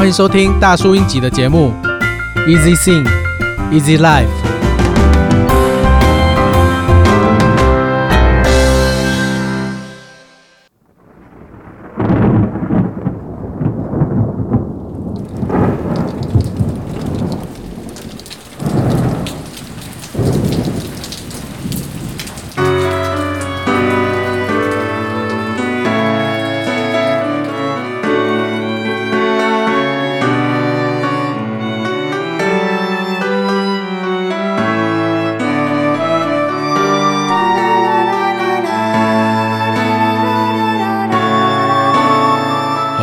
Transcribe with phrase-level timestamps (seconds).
[0.00, 1.74] 欢迎收听大叔英吉的节目
[2.48, 3.06] ，Easy Sing,
[3.70, 4.39] Easy Life。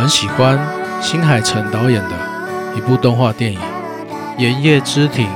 [0.08, 0.58] 很喜欢
[1.02, 2.16] 新海诚导演的
[2.74, 3.60] 一部动画电影
[4.38, 5.26] 《言叶之庭》。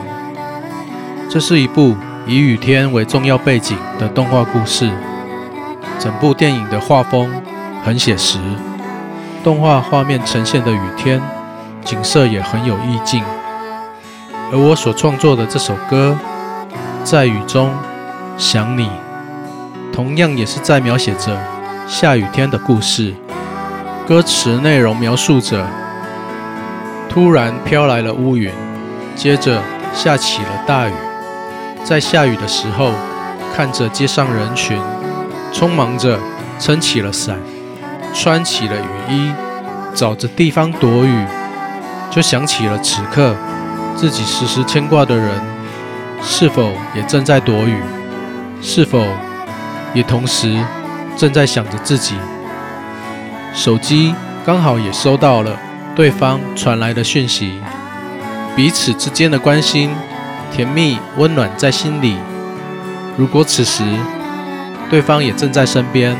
[1.28, 1.94] 这是一部
[2.26, 4.90] 以雨天为重要背景的动画故事。
[5.98, 7.30] 整部电影的画风
[7.84, 8.38] 很写实，
[9.44, 11.20] 动画画面呈现的雨天
[11.84, 13.22] 景色也很有意境。
[14.50, 16.16] 而我所创作的这首歌
[17.04, 17.74] 《在雨中
[18.38, 18.86] 想你》，
[19.92, 21.38] 同样也是在描写着
[21.86, 23.14] 下雨天的故事。
[24.04, 25.64] 歌词内容描述着：
[27.08, 28.50] 突然飘来了乌云，
[29.14, 29.62] 接着
[29.94, 30.92] 下起了大雨。
[31.84, 32.90] 在下雨的时候，
[33.54, 34.76] 看着街上人群，
[35.52, 36.18] 匆忙着
[36.58, 37.38] 撑起了伞，
[38.12, 39.32] 穿起了雨衣，
[39.94, 41.24] 找着地方躲雨，
[42.10, 43.36] 就想起了此刻
[43.94, 45.30] 自己时时牵挂的人，
[46.20, 47.80] 是否也正在躲雨？
[48.60, 49.04] 是否
[49.94, 50.60] 也同时
[51.16, 52.16] 正在想着自己？
[53.54, 54.14] 手机
[54.44, 55.58] 刚好也收到了
[55.94, 57.60] 对方传来的讯息，
[58.56, 59.90] 彼此之间的关心
[60.50, 62.16] 甜蜜温暖在心里。
[63.16, 63.84] 如果此时
[64.90, 66.16] 对方也正在身边，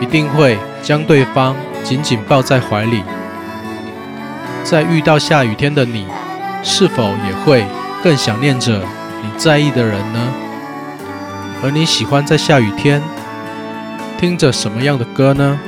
[0.00, 3.02] 一定会将对方紧紧抱在怀里。
[4.62, 6.06] 在遇到下雨天的你，
[6.62, 7.64] 是否也会
[8.04, 8.82] 更想念着
[9.22, 10.20] 你在意的人呢？
[11.62, 13.02] 而你喜欢在下雨天
[14.18, 15.58] 听着什么样的歌呢？